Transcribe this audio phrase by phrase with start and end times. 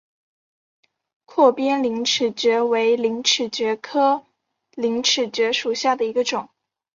[1.25, 4.25] 阔边陵齿蕨为陵齿蕨科
[4.71, 6.49] 陵齿蕨属下的一个种。